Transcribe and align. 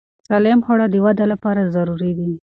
سالم 0.27 0.59
خواړه 0.65 0.85
د 0.89 0.95
وده 1.05 1.25
لپاره 1.31 1.71
ضروري 1.75 2.11
دي. 2.17 2.31